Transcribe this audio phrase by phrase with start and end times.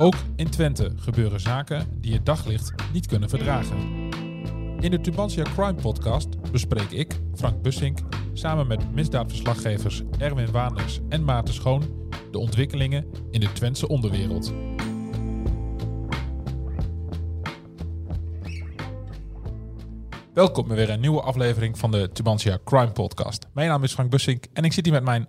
[0.00, 3.78] Ook in Twente gebeuren zaken die het daglicht niet kunnen verdragen.
[4.78, 7.98] In de Tubantia Crime Podcast bespreek ik, Frank Bussink,
[8.32, 14.52] samen met misdaadverslaggevers Erwin Waanders en Maarten Schoon de ontwikkelingen in de Twentse onderwereld.
[20.34, 23.46] Welkom bij weer een nieuwe aflevering van de Tubantia Crime Podcast.
[23.52, 25.28] Mijn naam is Frank Bussink en ik zit hier met mijn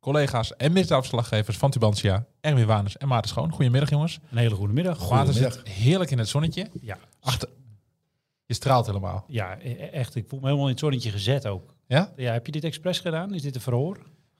[0.00, 3.52] collega's en misdaadverslaggevers van Tubantia, Erwin Waanders en Maarten Schoon.
[3.52, 4.18] Goedemiddag jongens.
[4.30, 5.10] Een hele goede middag.
[5.10, 6.70] Maarten zit heerlijk in het zonnetje.
[6.80, 7.48] Ja, Achter,
[8.46, 9.24] je straalt helemaal.
[9.28, 10.14] ja, e- echt.
[10.14, 11.74] Ik voel me helemaal in het zonnetje gezet ook.
[11.86, 12.12] Ja?
[12.16, 13.34] Ja, heb je dit expres gedaan?
[13.34, 13.98] Is dit een verhoor?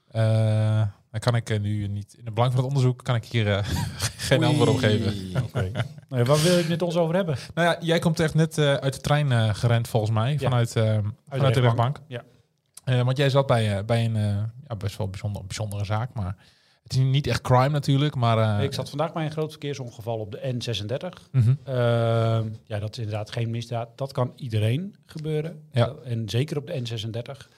[0.09, 3.25] Eh, dan kan ik eh, nu niet, in het belang van het onderzoek, kan ik
[3.25, 3.65] hier eh,
[4.29, 5.43] geen antwoord op geven.
[5.43, 5.71] Oké.
[6.09, 7.37] ja, waar wil je het met ons over hebben?
[7.55, 10.39] Nou ja, jij komt echt net uit de trein gerend volgens mij, Ja.
[10.39, 10.71] vanuit,
[11.29, 12.01] vanuit de rechtbank.
[12.07, 12.25] Ja.
[13.05, 14.15] Want jij zat bij, bij een
[14.69, 16.37] ja, best wel bijzonder, bijzondere zaak, maar
[16.83, 18.59] het is niet echt crime natuurlijk, maar...
[18.59, 21.31] eh, ik zat vandaag bij een groot verkeersongeval op de N36.
[21.33, 21.55] mhm.
[21.65, 23.89] Ehm, ja, dat is inderdaad geen misdaad.
[23.95, 25.63] Dat kan iedereen gebeuren.
[25.73, 25.95] Ja.
[26.05, 27.49] En zeker op de N36.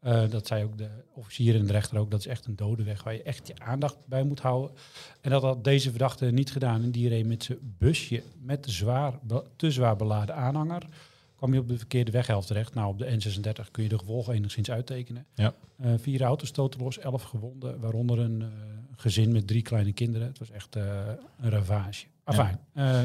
[0.00, 2.10] Eh, dat zei ook de officier en de rechter ook.
[2.10, 4.76] Dat is echt een dode weg waar je echt je aandacht bij moet houden.
[5.20, 6.82] En dat had deze verdachte niet gedaan.
[6.82, 9.12] En die reed met zijn busje met de zwaar,
[9.56, 10.82] te zwaar beladen aanhanger.
[11.38, 12.74] Kwam je op de verkeerde weghelft terecht.
[12.74, 15.26] Nou, op de N36 kun je de gevolgen enigszins uittekenen.
[15.34, 15.52] Ja.
[15.80, 17.80] Eh, vier auto's stoten los, elf gewonden.
[17.80, 18.48] Waaronder een eh,
[18.96, 20.26] gezin met drie kleine kinderen.
[20.28, 20.82] Het was echt eh,
[21.40, 22.06] een ravage.
[22.24, 23.00] Afijn, eh,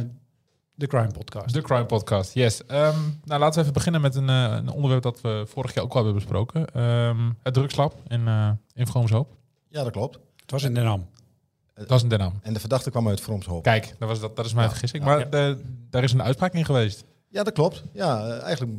[0.76, 1.54] de Crime Podcast.
[1.54, 2.66] De Crime Podcast, yes.
[2.66, 5.84] Ehm, nou, laten we even beginnen met een, eh, een onderwerp dat we vorig jaar
[5.84, 6.66] ook al hebben besproken.
[6.74, 9.36] Ehm, het drugslab in, eh in Vroomshoop.
[9.70, 10.20] Ja, dat klopt.
[10.36, 11.08] Het was in Den Ham.
[11.74, 12.34] Dat was in Den Ham.
[12.42, 13.64] En de verdachte kwam uit Vromshoop.
[13.64, 14.72] Kijk, dat, was, dat, dat is mijn Ja.
[14.72, 15.04] vergissing.
[15.04, 15.10] Ja.
[15.10, 15.26] Maar Ja.
[15.26, 17.04] de- daar is een uitspraak in geweest.
[17.34, 17.84] Ja, dat klopt.
[17.94, 18.72] Ja, eh, eigenlijk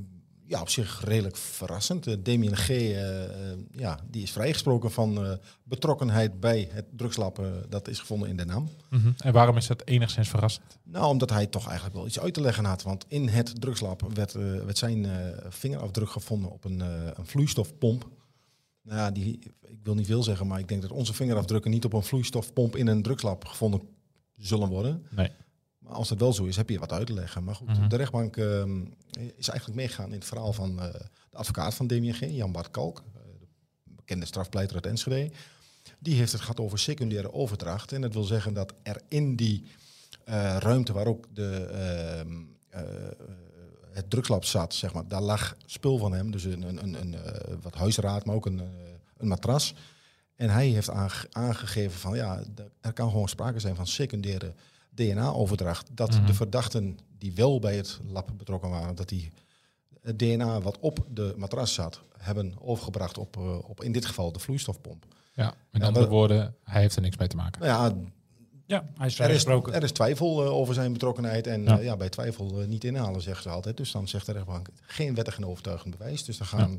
[0.46, 2.06] ja, op zich redelijk verrassend.
[2.06, 2.68] Eh, Damien G.
[2.68, 3.22] eh,
[3.70, 8.48] ja, die is vrijgesproken van betrokkenheid bij het drugslab eh, dat is gevonden in Den
[8.48, 8.68] Ham.
[8.90, 9.12] Mhm.
[9.16, 10.78] En waarom is dat enigszins verrassend?
[10.82, 12.82] Nou, omdat hij toch eigenlijk wel iets uit te leggen had.
[12.82, 15.06] Want in het drugslab werd, werd zijn
[15.48, 18.08] vingerafdruk gevonden op een, een vloeistofpomp.
[18.82, 21.84] Nou ja, die, ik wil niet veel zeggen, maar ik denk dat onze vingerafdrukken niet
[21.84, 23.80] op een vloeistofpomp in een drugslab gevonden
[24.36, 25.06] zullen worden.
[25.10, 25.30] Nee.
[25.84, 27.44] Maar als dat wel zo is, heb je wat uit te leggen.
[27.44, 27.88] Maar goed, Mhm.
[27.88, 28.80] de rechtbank ehm,
[29.36, 30.92] is eigenlijk meegegaan in het verhaal van eh,
[31.30, 33.20] de advocaat van Damien G., Jan Bart Kalk, eh,
[33.84, 35.30] de bekende strafpleiter uit Enschede.
[35.98, 37.92] Die heeft het gehad over secundaire overdracht.
[37.92, 39.64] En dat wil zeggen dat er in die
[40.24, 42.32] eh, ruimte waar ook de, ehm,
[42.68, 42.82] eh,
[43.92, 46.30] het drugslab zat, zeg maar, daar lag spul van hem.
[46.30, 47.16] Dus een, een, een, een,
[47.60, 48.60] wat huisraad, maar ook een,
[49.16, 49.74] een matras.
[50.36, 52.42] En hij heeft aange- aangegeven van ja,
[52.80, 54.54] er kan gewoon sprake zijn van secundaire
[54.94, 55.88] DNA-overdracht.
[55.92, 56.26] Dat Mhm.
[56.26, 59.30] de verdachten die wel bij het lab betrokken waren, dat die
[60.02, 64.32] het DNA wat op de matras zat, hebben overgebracht op, eh, op in dit geval
[64.32, 65.04] de vloeistofpomp.
[65.34, 67.60] Ja, met Ja, andere maar- woorden, hij heeft er niks mee te maken.
[67.62, 67.96] Nou ja,
[68.66, 69.72] Ja, hij is er is, vrijgesproken.
[69.74, 71.46] er is twijfel eh, over zijn betrokkenheid.
[71.46, 71.74] En Ja.
[71.74, 71.80] ja.
[71.82, 73.76] ja, bij twijfel eh, niet inhalen, zeggen ze altijd.
[73.76, 76.24] Dus dan zegt de rechtbank geen wettig en overtuigend bewijs.
[76.24, 76.70] Dus dan gaan,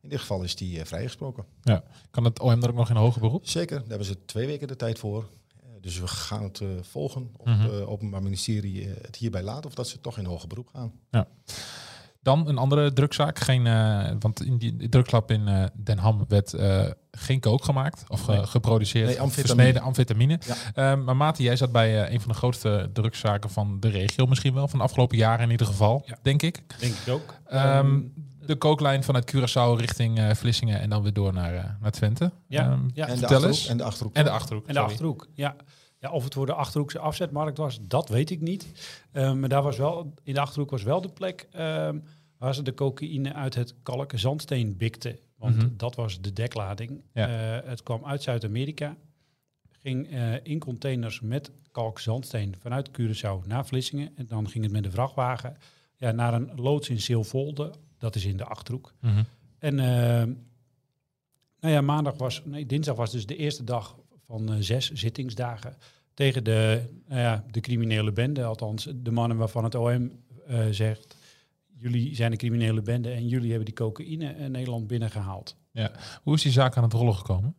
[0.00, 1.44] in dit geval is die eh, vrijgesproken.
[2.10, 3.48] Kan het OM er ook nog in hoger beroep?
[3.48, 5.28] Zeker, daar hebben ze twee weken de tijd voor.
[5.78, 9.66] Eh, Dus we gaan het eh, volgen of het eh, Openbaar Ministerie het hierbij laat
[9.66, 10.92] of dat ze toch in hoger beroep gaan.
[12.22, 13.38] Dan een andere drugzaak.
[13.38, 18.20] Geen, eh, want in die drugslab in Den Ham werd eh, geen kook gemaakt of
[18.20, 18.46] ge- Nee.
[18.46, 19.06] geproduceerd.
[19.06, 19.54] Nee, amfetamine.
[19.56, 20.38] versneden amfetamine.
[20.74, 20.96] Ja.
[20.96, 24.68] Maar Mati, jij zat bij een van de grootste drugszaken van de regio misschien wel.
[24.68, 26.16] Van de afgelopen jaren in ieder geval, Ja.
[26.22, 26.62] denk ik.
[26.80, 27.34] Denk ik ook.
[27.46, 28.00] Ehm,
[28.48, 32.30] de kooklijn vanuit Curaçao richting eh, Vlissingen en dan weer door naar, eh, naar Twente.
[32.46, 33.06] Ja, Ehm, ja.
[33.08, 33.66] en, de achterhoek, eens.
[33.66, 34.14] en de Achterhoek.
[34.14, 34.66] En de Achterhoek.
[34.66, 34.92] En de sorry.
[34.92, 35.56] Achterhoek, ja.
[35.98, 36.10] ja.
[36.10, 38.66] Of het voor de Achterhoekse afzetmarkt was, dat weet ik niet.
[39.12, 41.98] Eh, maar daar was wel, in de Achterhoek was wel de plek ehm,
[42.38, 45.18] waar ze de cocaïne uit het kalken zandsteen bikten.
[45.36, 45.68] Want Mhm.
[45.76, 47.00] dat was de deklading.
[47.12, 47.28] Ja.
[47.60, 48.96] Eh, het kwam uit Zuid-Amerika.
[49.82, 54.10] Ging eh, in containers met kalkzandsteen vanuit Curaçao naar Vlissingen.
[54.16, 55.56] En dan ging het met de vrachtwagen
[55.96, 57.72] ja, naar een loods in Zeelvolde.
[57.98, 58.92] Dat is in de Achterhoek.
[59.00, 59.22] Mhm.
[59.58, 60.34] En eh,
[61.60, 63.96] nou ja, maandag was, nee, dinsdag was dus de eerste dag
[64.26, 65.76] van eh, zes zittingsdagen
[66.14, 68.44] tegen de, nou ja, de criminele bende.
[68.44, 70.10] Althans, de mannen waarvan het OM
[70.46, 71.16] eh, zegt,
[71.78, 75.56] jullie zijn een criminele bende en jullie hebben die cocaïne in Nederland binnengehaald.
[76.22, 77.54] Hoe is die zaak aan het rollen gekomen?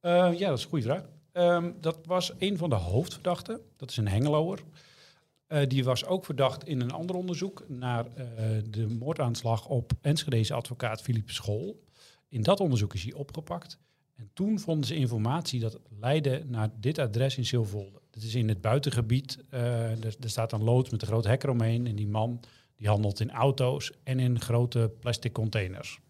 [0.00, 1.02] Ja, dat is een goede vraag.
[1.32, 3.60] Ehm, dat was een van de hoofdverdachten.
[3.76, 4.58] Dat is een Hengeloer.
[5.48, 8.24] Eh, die was ook verdacht in een ander onderzoek naar eh,
[8.70, 11.82] de moordaanslag op Enschedeze advocaat Philippe School.
[12.28, 13.78] In dat onderzoek is hij opgepakt.
[14.16, 18.00] En toen vonden ze informatie dat leidde naar dit adres in Silvolde.
[18.10, 19.38] Dat is in het buitengebied.
[19.48, 21.86] er, er staat een loods met een groot hek eromheen.
[21.86, 22.40] En die man
[22.78, 26.00] die handelt in auto's en in grote plastic containers.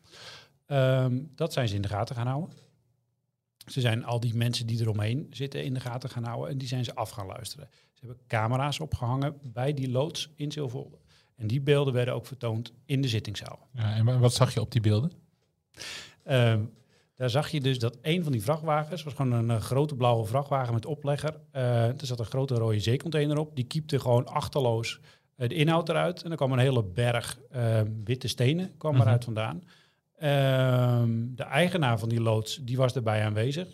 [0.67, 2.56] Ehm, dat zijn ze in de gaten gaan houden.
[3.67, 6.50] Ze zijn al die mensen die eromheen zitten in de gaten gaan houden.
[6.50, 7.69] En die zijn ze af gaan luisteren.
[7.99, 10.99] Ze hebben camera's opgehangen bij die loods in Silvolde.
[11.37, 13.69] En die beelden werden ook vertoond in de zittingszaal.
[13.73, 15.12] Ja, en wa- wat zag je op die beelden?
[16.25, 16.65] Ehm,
[17.15, 20.27] daar zag je dus dat een van die vrachtwagens, was gewoon een eh, grote blauwe
[20.27, 21.41] vrachtwagen met oplegger.
[21.50, 23.56] Eh, er zat een grote rode zeecontainer op.
[23.56, 25.01] Die kiepte gewoon achterloos
[25.37, 26.23] eh, de inhoud eruit.
[26.23, 29.03] En er kwam een hele berg eh, witte stenen kwam Mhm.
[29.03, 29.62] eruit vandaan.
[30.17, 33.69] Ehm, de eigenaar van die loods, die was erbij aanwezig.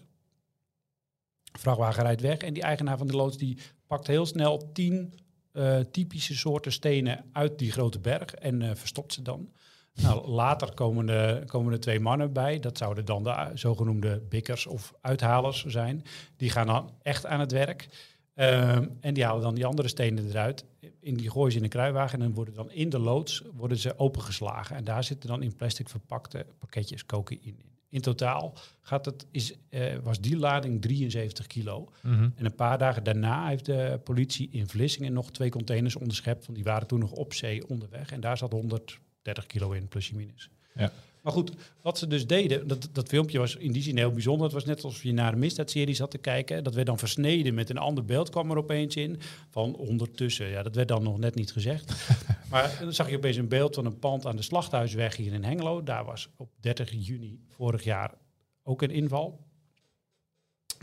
[1.52, 3.58] De vrachtwagen rijdt weg en die eigenaar van die loods, die
[3.94, 5.14] pakt heel snel tien
[5.52, 9.48] eh, typische soorten stenen uit die grote berg en eh, verstopt ze dan.
[9.94, 12.60] Nou, later komen er, komen twee mannen bij.
[12.60, 16.04] Dat zouden dan de uh, zogenoemde bikkers of uithalers zijn.
[16.36, 17.88] Die gaan dan echt aan het werk.
[18.34, 20.64] Ehm, en die halen dan die andere stenen eruit.
[21.00, 23.98] In die gooien ze in een kruiwagen en worden dan in de loods worden ze
[23.98, 24.76] opengeslagen.
[24.76, 27.73] En daar zitten dan in plastic verpakte pakketjes cocaïne in.
[27.94, 31.92] In totaal gaat het, is, eh, was die lading 73 kilo.
[32.02, 32.28] Mhm.
[32.34, 36.46] En een paar dagen daarna heeft de politie in Vlissingen nog twee containers onderschept.
[36.46, 38.12] Want die waren toen nog op zee onderweg.
[38.12, 40.50] En daar zat 130 kilo in, plus je minus.
[40.74, 40.92] Ja.
[41.24, 44.44] Maar goed, wat ze dus deden, dat, dat filmpje was in die zin heel bijzonder.
[44.44, 46.64] Het was net alsof je naar een misdaadserie zat te kijken.
[46.64, 49.20] Dat werd dan versneden met een ander beeld, kwam er opeens in.
[49.50, 51.92] Van ondertussen, ja, dat werd dan nog net niet gezegd.
[52.50, 55.44] maar dan zag je opeens een beeld van een pand aan de Slachthuisweg hier in
[55.44, 55.82] Hengelo.
[55.82, 58.14] Daar was op 30 juni vorig jaar
[58.62, 59.43] ook een inval.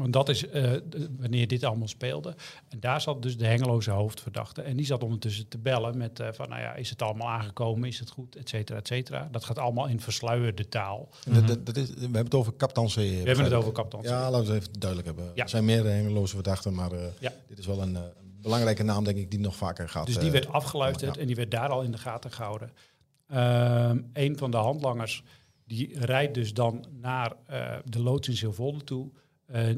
[0.01, 2.36] Want dat is eh, de- wanneer dit allemaal speelde.
[2.69, 4.62] En daar zat dus de Hengeloze hoofdverdachte.
[4.62, 7.88] En die zat ondertussen te bellen met eh, van, nou ja, is het allemaal aangekomen?
[7.88, 8.36] Is het goed?
[8.36, 9.27] Et cetera, et cetera.
[9.31, 11.09] Dat gaat allemaal in versluierde taal.
[11.30, 12.94] Dat, dat, dat is, we hebben het over Kaptan C.
[12.95, 14.03] We hebben het over kapitein.
[14.13, 15.31] Ja, laten we het even duidelijk hebben.
[15.36, 15.44] Ja.
[15.44, 17.31] Er zijn meerdere Hengeloze verdachten, maar eh, Ja.
[17.48, 18.01] dit is wel een eh,
[18.42, 20.06] belangrijke naam, denk ik, die nog vaker gaat.
[20.06, 21.21] Dus die eh, werd afgeluisterd ja.
[21.21, 22.71] en die werd daar al in de gaten gehouden.
[23.27, 25.24] Ehm een van de handlangers
[25.65, 29.09] die rijdt dus dan naar eh, de loods in Silvolde toe.
[29.51, 29.75] Eh,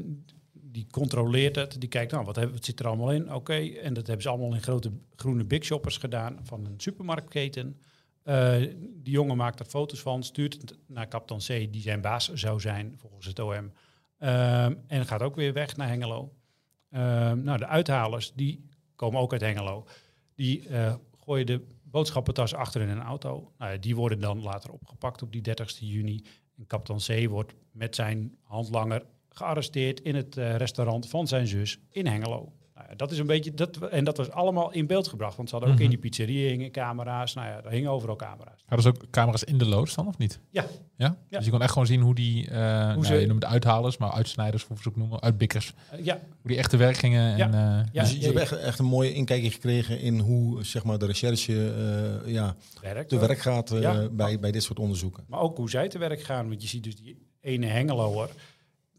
[0.52, 1.80] die controleert het.
[1.80, 3.34] Die kijkt, nou, wat, zit er allemaal in?
[3.34, 7.80] Oké, en dat hebben ze allemaal in grote groene big shoppers gedaan van een supermarktketen.
[8.22, 8.56] Eh,
[8.94, 12.60] die jongen maakt er foto's van, stuurt het naar kapitein C, die zijn baas zou
[12.60, 13.72] zijn volgens het OM.
[14.18, 16.32] Ehm, en gaat ook weer weg naar Hengelo.
[17.34, 18.64] Nou, de uithalers, die
[18.96, 19.86] komen ook uit Hengelo.
[20.34, 20.94] Die eh,
[21.24, 23.52] gooien de boodschappentas achter in een auto.
[23.58, 26.24] Nou, die worden dan later opgepakt op die 30 juni.
[26.56, 29.04] En kapitein C wordt met zijn handlanger
[29.34, 32.52] gearresteerd in het eh, restaurant van zijn zus in Hengelo.
[32.74, 35.36] Nou, ja, dat is een beetje, dat, en dat was allemaal in beeld gebracht.
[35.36, 35.90] Want ze hadden ook Mhm.
[35.92, 37.34] in die pizzeria hingen camera's.
[37.34, 38.64] Nou ja, er hingen overal camera's.
[38.66, 40.40] Hadden ze ook camera's in de loods dan, of niet?
[40.50, 40.64] Ja.
[40.96, 41.16] Ja?
[41.28, 41.36] Ja.
[41.36, 43.96] Dus je kon echt gewoon zien hoe die, eh nou, ze- je noemt het uithalers,
[43.96, 47.36] maar uitsnijders, hoe ze ook noemen, uitbikkers, Eh, ja, hoe die echt te werk gingen.
[47.36, 47.46] Ja.
[47.46, 50.64] En, eh, Ja, dus je, je hebt echt, echt een mooie inkijkje gekregen in hoe
[50.64, 51.72] zeg maar, de recherche
[52.24, 53.08] eh, ja, werkt.
[53.08, 54.08] te werk gaat eh, Ja.
[54.10, 55.24] bij, bij dit soort onderzoeken.
[55.28, 56.48] Maar ook hoe zij te werk gaan.
[56.48, 58.28] Want je ziet dus die ene Hengeloer,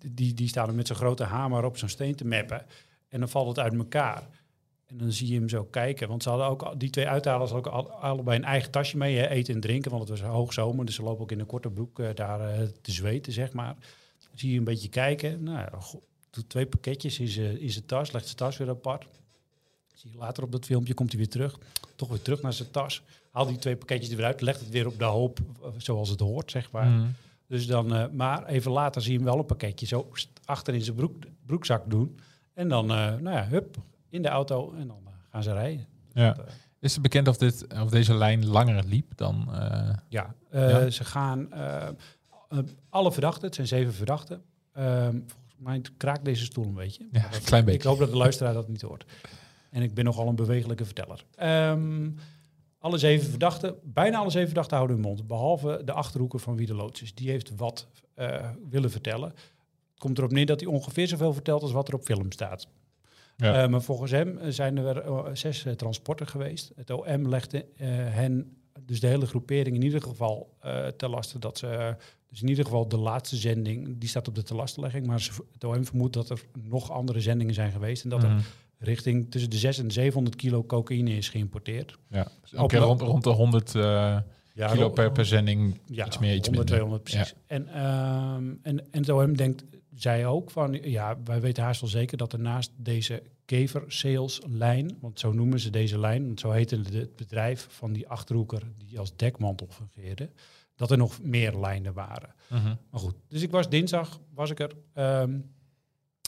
[0.08, 2.66] die, die staat er met zo'n grote hamer op zo'n steen te mappen.
[3.10, 4.24] En dan valt het uit elkaar.
[4.86, 6.08] En dan zie je hem zo kijken.
[6.08, 9.18] Want ze hadden ook, die twee uithalers hadden ook al- allebei een eigen tasje mee.
[9.18, 10.86] Hè, eten en drinken, want het was hoogzomer.
[10.86, 13.76] Dus ze lopen ook in een korte broek eh, daar eh, te zweten, zeg maar.
[14.34, 15.44] Zie je een beetje kijken.
[15.44, 15.70] Nou,
[16.30, 17.28] doet twee pakketjes in
[17.72, 19.06] zijn tas, legt zijn tas weer apart.
[19.94, 21.58] Zie je later op dat filmpje, komt hij weer terug.
[21.96, 23.02] Toch weer terug naar zijn tas.
[23.32, 26.10] Haalt die twee pakketjes er weer uit, legt het weer op de hoop eh, zoals
[26.10, 26.86] het hoort, zeg maar.
[26.88, 27.08] mhm.
[27.48, 30.10] Dus dan, eh, maar even later zie je hem wel een pakketje zo
[30.46, 32.20] achter in zijn broek, broekzak doen.
[32.54, 33.78] En dan, eh, nou ja, hup,
[34.10, 35.86] in de auto en dan eh, gaan ze rijden.
[36.14, 36.34] Ja.
[36.34, 39.48] Dat, eh, Is het bekend of, dit, of deze lijn langer liep dan...
[40.10, 40.90] ja, Ja.
[40.90, 41.50] ze gaan,
[42.90, 44.42] alle verdachten, het zijn zeven verdachten.
[44.74, 47.08] Ehm, volgens mij kraakt deze stoel een beetje.
[47.12, 47.80] Ja, dat- een klein beetje.
[47.80, 49.06] Ik hoop dat de luisteraar dat niet hoort.
[49.72, 51.24] En ik ben nogal een bewegelijke verteller.
[51.36, 52.10] Ehm,
[52.86, 55.28] alle zeven verdachten, bijna alle zeven verdachten houden hun mond.
[55.28, 57.16] Behalve de achterhoeker van wie de loods is.
[57.16, 59.30] Die heeft wat eh, willen vertellen.
[59.30, 62.68] Het komt erop neer dat hij ongeveer zoveel vertelt als wat er op film staat.
[63.38, 63.64] Ja.
[63.64, 66.72] Eh, maar volgens hem eh, zijn er zes transporten geweest.
[66.76, 70.58] Het OM legde hen, dus de hele groepering, in ieder geval
[70.98, 71.96] te lasten dat ze...
[72.30, 75.08] dus in ieder geval de laatste zending, die staat op de telastenlegging.
[75.08, 78.04] Maar het OM vermoedt dat er nog andere zendingen zijn geweest.
[78.04, 78.42] En dat er mhm.
[78.78, 81.98] Richting tussen de 600 en 700 kilo cocaïne is geïmporteerd.
[82.10, 83.82] Ja, dus lo- rond, rond de 100 eh,
[84.54, 86.66] Ja, kilo per, per zending, ja, iets meer, iets 100, minder.
[86.66, 87.34] 200 precies.
[87.48, 89.64] En, ehm, en, en het OM denkt,
[89.96, 95.20] zij ook van, ja, wij weten haast wel zeker dat er naast deze kever-sales-lijn, want
[95.20, 99.00] zo noemen ze deze lijn, want zo heette het het bedrijf van die Achterhoeker die
[99.00, 100.30] als dekmantel fungeerde,
[100.76, 102.34] dat er nog meer lijnen waren.
[102.50, 102.76] Mhm.
[102.90, 104.72] Maar goed, dus ik was dinsdag, was ik er.
[104.94, 105.40] Ehm,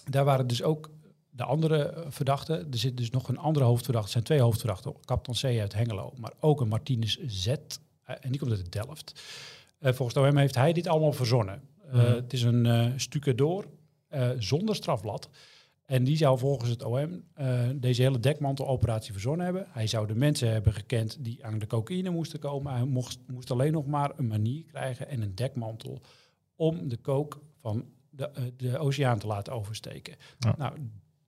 [0.09, 0.89] daar waren dus ook
[1.37, 2.59] de andere verdachten.
[2.71, 4.05] Er zit dus nog een andere hoofdverdachte.
[4.07, 4.93] Er zijn twee hoofdverdachten.
[5.05, 7.47] Kapitein C uit Hengelo, maar ook een Martinez Z.
[7.47, 9.21] eh, en die komt uit Delft.
[9.79, 11.61] Eh, volgens de OM heeft hij dit allemaal verzonnen.
[11.87, 12.13] Eh, Mhm.
[12.13, 13.65] Het is een stucadoor
[14.07, 15.29] eh, zonder strafblad.
[15.85, 17.23] En die zou volgens het OM
[17.75, 19.65] deze hele dekmanteloperatie verzonnen hebben.
[19.69, 22.73] Hij zou de mensen hebben gekend die aan de cocaïne moesten komen.
[22.73, 26.01] Hij mocht, moest alleen nog maar een manier krijgen en een dekmantel
[26.55, 30.15] om de kook van de, de oceaan te laten oversteken.
[30.39, 30.55] Ja.
[30.57, 30.73] Nou,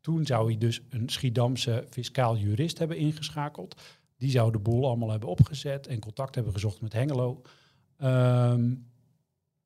[0.10, 3.82] toen zou hij dus een Schiedamse fiscaal jurist hebben ingeschakeld.
[4.18, 7.42] Die zou de boel allemaal hebben opgezet en contact hebben gezocht met Hengelo.
[7.98, 8.74] Ehm,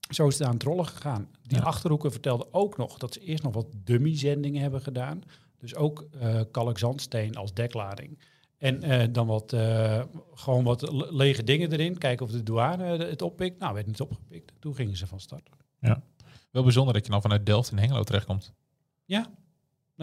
[0.09, 1.29] zo is het aan het rollen gegaan.
[1.43, 1.63] Die Ja.
[1.63, 5.21] Achterhoeken vertelde ook nog dat ze eerst nog wat dummy-zendingen hebben gedaan.
[5.57, 6.07] Dus ook
[6.51, 8.19] kalkzandsteen als deklading.
[8.57, 11.97] En eh, dan wat, eh, gewoon wat le- lege dingen erin.
[11.97, 13.59] Kijken of de douane het oppikt.
[13.59, 14.51] Nou, werd niet opgepikt.
[14.59, 15.50] Toen gingen ze van start.
[16.51, 18.53] Wel bijzonder dat je dan vanuit Delft in Hengelo terechtkomt.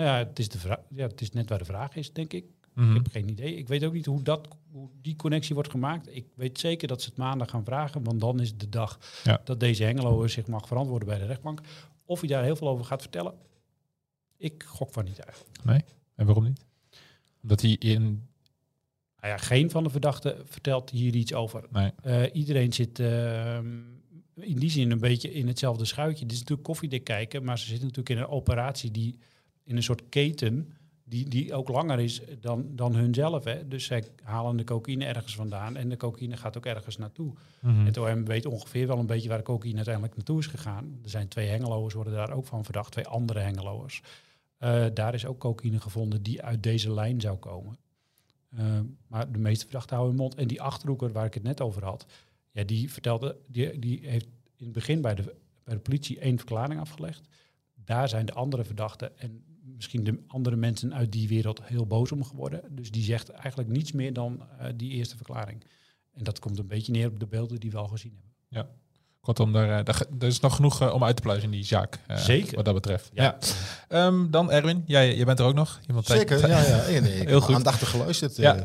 [0.00, 2.33] Nou ja, het is, de vraag, ja, het is net waar de vraag is, denk
[2.33, 2.45] ik.
[2.75, 2.88] Mhm.
[2.88, 3.54] Ik heb geen idee.
[3.54, 6.16] Ik weet ook niet hoe, dat, hoe die connectie wordt gemaakt.
[6.16, 9.40] Ik weet zeker dat ze het maandag gaan vragen, want dan is de dag Ja.
[9.45, 11.61] dat deze Hengelo zich mag verantwoorden bij de rechtbank.
[12.04, 13.35] Of hij daar heel veel over gaat vertellen,
[14.37, 15.85] ik gok van niet eigenlijk.
[16.14, 16.64] En waarom niet?
[17.42, 18.02] Omdat hij in...
[19.21, 21.64] Nou ja, geen van de verdachten vertelt hier iets over.
[21.71, 21.92] Nee.
[22.02, 23.78] Eh, iedereen zit ehm,
[24.35, 26.25] in die zin een beetje in hetzelfde schuitje.
[26.25, 29.19] Dit is natuurlijk koffiedik kijken, maar ze zitten natuurlijk in een operatie die
[29.64, 30.73] in een soort keten
[31.11, 33.45] die, die ook langer is dan, dan hunzelf.
[33.45, 33.69] Hè.
[33.69, 37.33] Dus zij halen de cocaïne ergens vandaan en de cocaïne gaat ook ergens naartoe.
[37.61, 37.85] Mhm.
[37.85, 40.99] Het OM weet ongeveer wel een beetje waar de cocaïne uiteindelijk naartoe is gegaan.
[41.02, 44.02] Er zijn twee hengeloers, worden daar ook van verdacht, twee andere hengeloers.
[44.59, 47.76] Eh, daar is ook cocaïne gevonden die uit deze lijn zou komen.
[48.50, 48.64] Eh,
[49.07, 50.38] maar de meeste verdachten houden hun mond.
[50.38, 52.07] En die achterhoeker waar ik het net over had,
[52.50, 54.26] ja, die vertelde, die, die heeft
[54.57, 57.29] in het begin bij de, bij de politie één verklaring afgelegd.
[57.85, 59.45] Daar zijn de andere verdachten en
[59.81, 62.61] misschien de andere mensen uit die wereld heel boos om geworden.
[62.71, 65.65] Dus die zegt eigenlijk niets meer dan eh, die eerste verklaring.
[66.15, 68.13] En dat komt een beetje neer op de beelden die we al gezien
[68.49, 68.73] hebben.
[69.21, 71.65] Kortom, daar, eh, daar, er is nog genoeg eh, om uit te pluizen in die
[71.65, 71.99] zaak.
[72.07, 72.57] eh, Zeker.
[72.57, 73.11] Wat dat betreft.
[73.13, 73.39] Ja.
[73.89, 75.81] Ehm, dan Erwin, jij, jij bent er ook nog.
[75.89, 77.01] Iemand Zeker, ja, ja.
[77.01, 77.55] Nee, Heel goed.
[77.55, 78.37] aandachtig geluisterd.
[78.37, 78.57] Ja.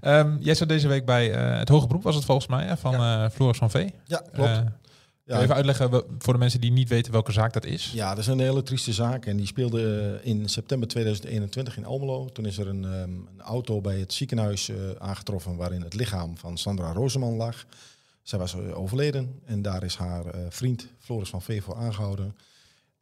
[0.00, 0.18] eh.
[0.18, 2.76] Ehm, jij zat deze week bij eh, het Hoge Beroep, was het volgens mij, hè,
[2.76, 3.94] van eh Floris van Vee.
[4.06, 4.62] ja klopt.
[5.26, 7.92] Ja, Even uitleggen voor de mensen die niet weten welke zaak dat is.
[7.92, 9.26] Ja, dat is een hele trieste zaak.
[9.26, 12.28] En die speelde eh, in september 2021 in Almelo.
[12.28, 16.36] Toen is er een, ehm, een auto bij het ziekenhuis eh, aangetroffen waarin het lichaam
[16.38, 17.66] van Sandra Roseman lag.
[18.22, 22.36] Zij was eh, overleden en daar is haar vriend Floris van Vee voor aangehouden.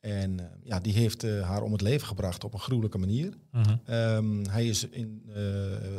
[0.01, 3.35] En ja, die heeft haar om het leven gebracht op een gruwelijke manier.
[3.51, 3.77] Mhm.
[3.85, 5.23] Ehm, hij is in,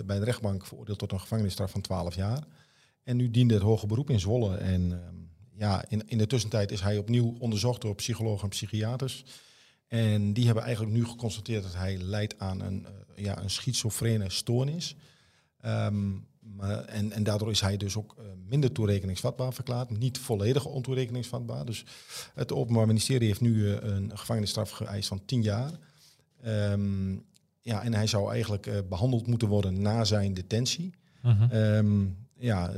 [0.05, 2.43] bij de rechtbank veroordeeld tot een gevangenisstraf van 12 jaar.
[3.03, 4.57] En nu diende het hoge beroep in Zwolle.
[4.57, 5.22] En ehm,
[5.57, 9.25] ja, in, in de tussentijd is hij opnieuw onderzocht door psychologen en psychiaters.
[9.87, 14.29] En die hebben eigenlijk nu geconstateerd dat hij lijdt aan een, eh, ja, een schizofrene
[14.29, 14.95] stoornis.
[15.59, 16.11] Ehm,
[16.55, 19.97] maar, en, en daardoor is hij dus ook eh, minder toerekeningsvatbaar verklaard.
[19.97, 21.65] Niet volledig ontoerekeningsvatbaar.
[21.65, 21.85] Dus
[22.33, 25.71] het Openbaar Ministerie heeft nu eh, een gevangenisstraf geëist van 10 jaar.
[26.41, 27.13] Ehm,
[27.61, 30.93] ja, en hij zou eigenlijk eh, behandeld moeten worden na zijn detentie.
[31.21, 31.43] Mhm.
[31.43, 32.05] Ehm,
[32.37, 32.73] ja,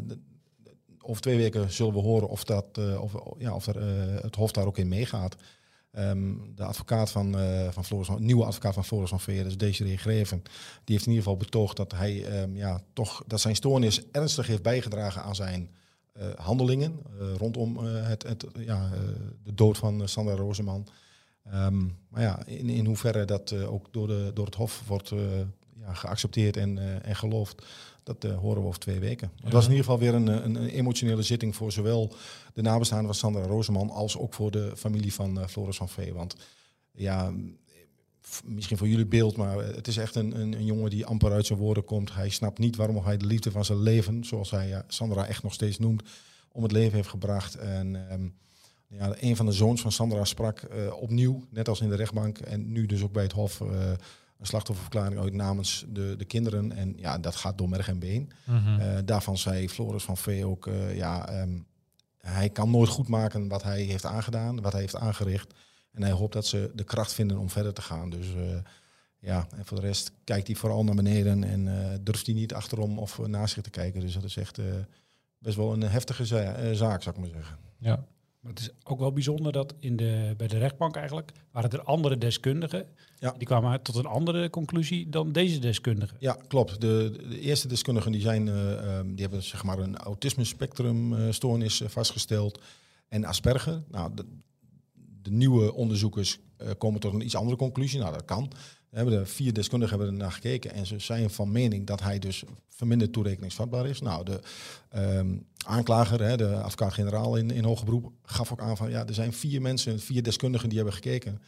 [1.07, 4.35] over twee weken zullen we horen of, dat, eh, of, ja, of er, eh, het
[4.35, 5.35] Hof daar ook in meegaat.
[5.91, 9.97] Ehm, de advocaat van, eh van Floris nieuwe advocaat van Floris van Veer, dus Desiree
[9.97, 10.41] Greven,
[10.83, 14.47] die heeft in ieder geval betoogd dat hij ehm, ja, toch dat zijn stoornis ernstig
[14.47, 15.69] heeft bijgedragen aan zijn
[16.35, 16.99] handelingen
[17.37, 18.89] rondom het, het, ja,
[19.43, 20.87] de dood van Sandra Roseman.
[21.43, 25.09] Ehm, maar ja, in, in hoeverre dat ook door, de, door het Hof wordt
[25.79, 27.65] ja, geaccepteerd en, en geloofd,
[28.05, 29.31] dat eh, horen we over twee weken.
[29.43, 32.13] Het was in ieder geval weer een, eh, een, een emotionele zitting voor zowel
[32.53, 36.13] de nabestaanden van Sandra Roseman als ook voor de familie van eh, Floris van Vee.
[36.13, 36.35] Want
[36.91, 37.33] ja,
[38.43, 41.45] misschien voor jullie beeld, maar het is echt een, een, een jongen die amper uit
[41.45, 42.13] zijn woorden komt.
[42.13, 45.53] Hij snapt niet waarom hij de liefde van zijn leven, zoals hij Sandra echt nog
[45.53, 46.03] steeds noemt,
[46.51, 47.55] om het leven heeft gebracht.
[47.55, 48.27] En ehm,
[48.87, 50.67] ja, een van de zoons van Sandra sprak
[50.99, 53.61] opnieuw, net als in de rechtbank en nu dus ook bij het Hof,
[54.39, 56.71] een slachtofferverklaring uit namens de, de kinderen.
[56.71, 58.31] En ja, dat gaat door merg en been.
[58.43, 58.79] Mhm.
[58.79, 61.59] Eh, daarvan zei Floris van Vee ook, eh, ja, ehm,
[62.17, 65.53] hij kan nooit goed maken wat hij heeft aangedaan, wat hij heeft aangericht.
[65.91, 68.09] En hij hoopt dat ze de kracht vinden om verder te gaan.
[68.09, 68.57] Dus eh,
[69.19, 72.99] ja, en voor de rest kijkt hij vooral naar beneden en durft hij niet achterom
[72.99, 73.99] of naast zich te kijken.
[73.99, 74.59] Dus dat is echt
[75.37, 77.57] best wel een heftige za- zaak, zou ik maar zeggen.
[77.77, 78.05] Ja.
[78.45, 81.83] Maar het is ook wel bijzonder dat in de, bij de rechtbank eigenlijk waren er
[81.83, 82.87] andere deskundigen.
[83.19, 83.31] Ja.
[83.37, 86.17] Die kwamen tot een andere conclusie dan deze deskundigen.
[86.19, 86.81] Ja, klopt.
[86.81, 91.13] De, de eerste deskundigen die zijn, eh, ehm, die hebben zeg maar een autisme spectrum
[91.13, 92.61] eh, stoornis eh, vastgesteld
[93.07, 93.83] en Asperger.
[93.87, 94.25] Nou, de,
[95.21, 96.39] de nieuwe onderzoekers
[96.77, 97.99] komen tot een iets andere conclusie.
[97.99, 98.51] Nou, dat kan.
[98.95, 102.19] Hebben de vier deskundigen hebben er naar gekeken en ze zijn van mening dat hij
[102.19, 104.01] dus verminderd toerekeningsvatbaar is.
[104.01, 104.39] Nou, de
[104.89, 109.13] ehm, aanklager, hè, de advocaat-generaal in, in hoger beroep, gaf ook aan van ja, er
[109.13, 111.41] zijn vier mensen, vier deskundigen die hebben gekeken.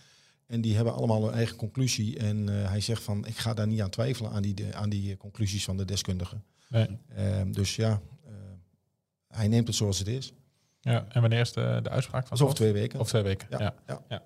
[0.48, 2.18] En die hebben allemaal hun eigen conclusie.
[2.18, 4.90] En eh, hij zegt van, ik ga daar niet aan twijfelen aan die, de- aan
[4.90, 6.44] die eh, conclusies van de deskundigen.
[6.70, 6.88] Nee.
[7.16, 8.32] Ehm, dus ja, eh,
[9.28, 10.34] hij neemt het zoals het is.
[10.92, 11.06] Ja.
[11.10, 13.00] En wanneer is de, de uitspraak van over twee weken.
[13.00, 13.48] Of twee weken.
[13.50, 13.60] Ja.
[13.60, 14.02] Ja, ja.
[14.10, 14.22] ja.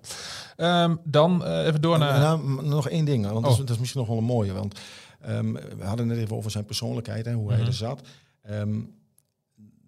[0.84, 2.20] Ehm, dan eh, even door En, naar.
[2.20, 3.66] nou, nog één ding, want dat, is, Oh.
[3.66, 4.52] dat is misschien nog wel een mooie.
[4.52, 4.80] Want
[5.20, 7.66] ehm, we hadden het net even over zijn persoonlijkheid en hoe hij Mhm.
[7.66, 8.08] er zat.
[8.42, 8.80] Ehm,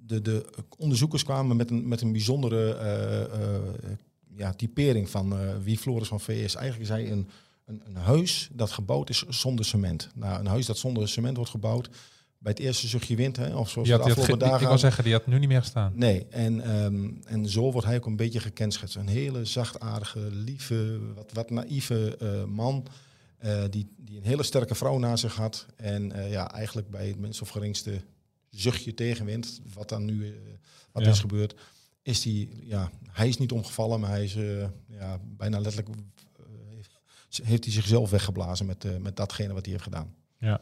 [0.07, 0.45] de, de
[0.79, 3.61] onderzoekers kwamen met een, met een bijzondere eh, eh,
[4.37, 6.55] ja, typering van wie Floris van V is.
[6.55, 7.29] Eigenlijk is hij een,
[7.65, 10.11] een, een huis dat gebouwd is zonder cement.
[10.15, 11.89] Nou, een huis dat zonder cement wordt gebouwd.
[12.45, 14.69] Bij het eerste zuchtje wind, hè, of zoals Die de die afgelopen die- ik dagen
[14.69, 15.93] wil zeggen, die had nu niet meer gestaan.
[15.95, 18.97] Nee, en, ehm, en zo wordt hij ook een beetje gekenschetst.
[18.97, 22.87] Een hele zachtaardige, lieve, wat, wat naïeve eh, man.
[23.39, 25.67] eh, die, die een hele sterke vrouw naast zich had.
[25.77, 28.01] En eh, ja, eigenlijk bij het minst of geringste
[28.51, 30.35] zuchtje tegenwind, wat dan nu
[30.93, 31.11] wat Ja.
[31.11, 31.55] is gebeurd,
[32.03, 34.35] is hij, ja, hij is niet omgevallen, maar hij is
[34.89, 35.97] ja, bijna letterlijk,
[37.43, 40.15] heeft hij zichzelf weggeblazen met, met datgene wat hij heeft gedaan.
[40.39, 40.61] Ja,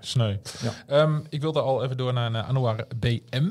[0.00, 0.36] sneu.
[0.62, 0.72] Ja.
[0.86, 3.50] Ehm, ik wilde al even door naar, naar Anouar BM.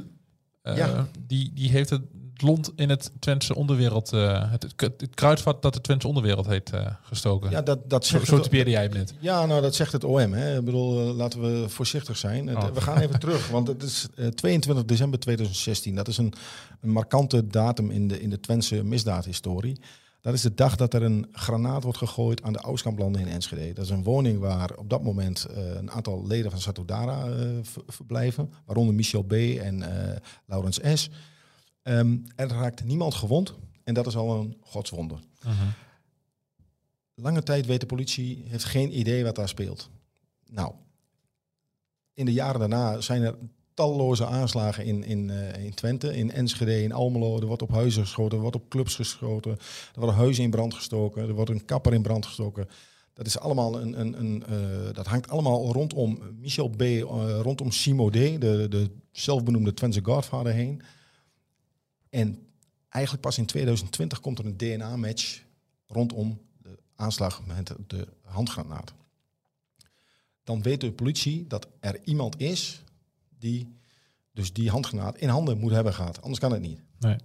[0.62, 1.08] Eh, Ja.
[1.20, 2.02] die, die heeft het
[2.44, 6.86] lont in het Twentse onderwereld, eh, het, het, kruidvat dat de Twentse onderwereld heet, eh,
[7.02, 7.50] gestoken.
[7.52, 9.14] Ja, dat, dat zo, zegt zo het- typeerde jij hem net.
[9.20, 10.34] Ja, nou dat zegt het OM.
[10.34, 10.58] Hè.
[10.58, 12.58] Ik bedoel, eh, laten we voorzichtig zijn.
[12.58, 12.66] Oh.
[12.74, 15.96] We gaan even terug, want het is eh, 22 december 2016.
[15.96, 16.34] Dat is een,
[16.82, 19.80] een markante datum in de, in de Twentse misdaadhistorie.
[20.28, 23.74] Dat is de dag dat er een granaat wordt gegooid aan de Oostkamplanden in Enschede.
[23.74, 27.50] Dat is een woning waar op dat moment eh, een aantal leden van Satudara eh,
[27.62, 28.54] ver- verblijven.
[28.66, 29.32] Waaronder Michel B.
[29.32, 31.10] en eh Laurens S.
[31.82, 35.20] Ehm, er raakt niemand gewond en dat is al een godswonder.
[35.44, 35.54] Mhm.
[37.16, 39.90] Lange tijd weet de politie, heeft geen idee wat daar speelt.
[40.50, 40.74] Nou,
[42.14, 43.36] in de jaren daarna zijn er
[43.78, 47.40] talloze aanslagen in, in, eh, in Twente, in Enschede, in Almelo.
[47.40, 49.52] Er wordt op huizen geschoten, er wordt op clubs geschoten.
[49.52, 52.68] Er worden huizen in brand gestoken, er wordt een kapper in brand gestoken.
[53.14, 57.04] Dat, is allemaal een, een, een, eh, dat hangt allemaal rondom Michel B., eh,
[57.42, 60.82] rondom Simo D., de, de zelfbenoemde Twentse Godfather heen.
[62.10, 62.48] En
[62.90, 65.44] eigenlijk pas in 2020 komt er een DNA-match
[65.88, 68.94] rondom de aanslag met de handgranaat.
[70.44, 72.82] Dan weet de politie dat er iemand is
[73.40, 73.76] die
[74.34, 76.22] dus die handgranaat in handen moet hebben gehad.
[76.22, 76.82] Anders kan het niet.
[77.00, 77.16] Nee.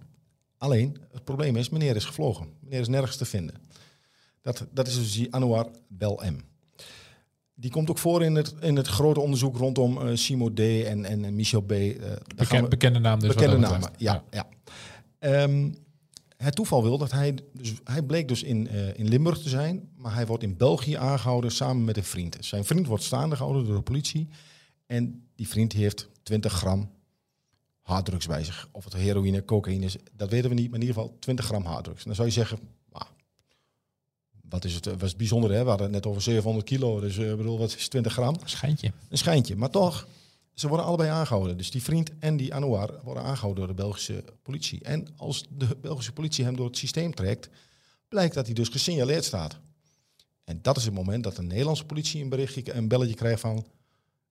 [0.57, 2.47] Alleen, het probleem is, meneer is gevlogen.
[2.59, 3.55] Meneer is nergens te vinden.
[4.41, 6.35] Dat, dat is dus die Anouar Bel M.
[7.55, 10.59] Die komt ook voor in het, in het grote onderzoek rondom eh, Simo D.
[10.59, 11.71] en, en Michel B.
[11.71, 11.87] Eh,
[12.35, 13.33] Beken, we- bekende naam dus.
[13.33, 13.99] Bekende namen, betreft.
[13.99, 14.23] ja.
[14.31, 14.47] ja.
[15.19, 15.71] Ehm,
[16.37, 19.89] het toeval wil dat hij, dus hij bleek dus in, eh, in Limburg te zijn,
[19.95, 22.37] maar hij wordt in België aangehouden samen met een vriend.
[22.39, 24.27] Zijn vriend wordt staande gehouden door de politie
[24.85, 26.91] en die vriend heeft 20 gram
[27.81, 28.69] harddrugs bij zich.
[28.71, 31.65] Of het heroïne, cocaïne is, dat weten we niet, maar in ieder geval 20 gram
[31.65, 31.99] harddrugs.
[31.99, 32.59] En dan zou je zeggen,
[34.53, 35.63] wat is het, is het bijzonder hè?
[35.63, 38.35] We hadden het net over 700 kilo, dus eh, ik bedoel, wat is 20 gram?
[38.43, 38.91] Schijntje.
[39.09, 39.55] Een schijntje.
[39.55, 40.07] Maar toch,
[40.53, 41.57] ze worden allebei aangehouden.
[41.57, 44.83] Dus die vriend en die Anouar worden aangehouden door de Belgische politie.
[44.83, 47.49] En als de Belgische politie hem door het systeem trekt,
[48.07, 49.57] blijkt dat hij dus gesignaleerd staat.
[50.43, 53.65] En dat is het moment dat de Nederlandse politie een berichtje, een belletje krijgt van...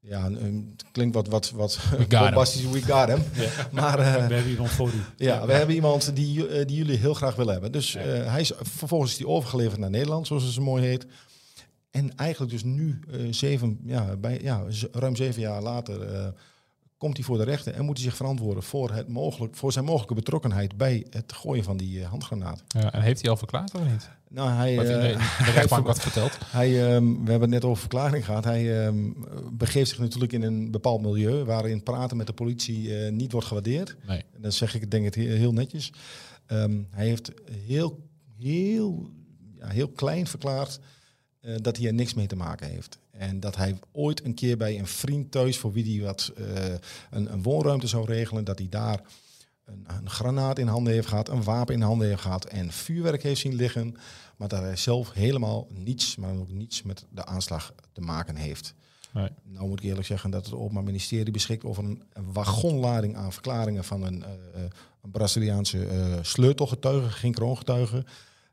[0.05, 3.23] Ja, een- het klinkt wat, wat, wat bombastisch, we got him.
[3.73, 5.03] Maar eh, We hebben iemand voor u.
[5.25, 7.73] ja, we hebben iemand die, eh, die jullie heel graag willen hebben.
[7.73, 8.01] Dus Ja.
[8.01, 11.07] eh, hij is, vervolgens is hij overgeleverd naar Nederland, zoals het zo mooi heet.
[11.91, 14.63] En eigenlijk dus nu, eh, zeven, ja, bij, ja,
[14.93, 16.27] ruim zeven jaar later, eh,
[17.03, 19.85] komt hij voor de rechter en moet hij zich verantwoorden voor, het mogelijk, voor zijn
[19.85, 22.63] mogelijke betrokkenheid bij het gooien van die eh, handgranaat.
[22.69, 24.11] Ja, en heeft hij al verklaard of niet?
[24.29, 26.39] Nou, hij, Wat in de, eh, wat verteld?
[26.47, 28.45] hij, ehm, we hebben het net over verklaring gehad.
[28.45, 29.11] Hij ehm,
[29.53, 33.47] begeeft zich natuurlijk in een bepaald milieu waarin praten met de politie eh, niet wordt
[33.47, 33.97] gewaardeerd.
[34.07, 34.25] Nee.
[34.35, 35.93] En dan zeg ik denk ik heel, heel netjes.
[36.47, 37.33] Ehm, hij heeft
[37.67, 39.11] heel, heel,
[39.59, 40.81] ja, heel klein verklaard
[41.43, 42.99] eh, dat hij er niks mee te maken heeft.
[43.11, 46.75] En dat hij ooit een keer bij een vriend thuis, voor wie hij wat eh,
[47.11, 49.01] een, een woonruimte zou regelen, dat hij daar
[49.65, 53.23] een, een granaat in handen heeft gehad, een wapen in handen heeft gehad en vuurwerk
[53.23, 53.97] heeft zien liggen.
[54.37, 58.75] Maar dat hij zelf helemaal niets, maar ook niets met de aanslag te maken heeft.
[59.13, 59.29] Nee.
[59.43, 63.33] Nou moet ik eerlijk zeggen dat het Openbaar Ministerie beschikt over een, een wagonlading aan
[63.33, 64.63] verklaringen van een, eh,
[65.03, 68.05] een Braziliaanse sleutelgetuige, geen kroongetuige.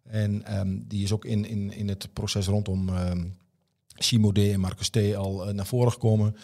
[0.09, 3.25] En ehm, die is ook in, in, in het proces rondom ehm
[4.01, 4.37] Simo D.
[4.37, 4.97] en Marcus T.
[5.15, 6.35] al eh, naar voren gekomen.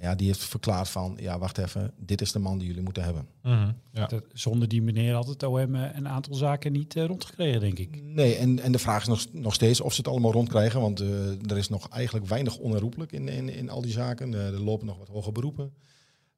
[0.00, 3.02] Ja, die heeft verklaard van, ja, wacht even, dit is de man die jullie moeten
[3.04, 3.26] hebben.
[3.42, 4.06] Mhm, ja.
[4.06, 7.78] Dat- zonder die meneer had het OM eh, een aantal zaken niet eh, rondgekregen, denk
[7.78, 8.02] ik.
[8.02, 10.80] Nee, en, en de vraag is nog, nog steeds of ze het allemaal rondkrijgen.
[10.80, 14.34] Want eh, er is nog eigenlijk weinig onherroepelijk in, in, in al die zaken.
[14.34, 15.72] Eh, er lopen nog wat hoge beroepen.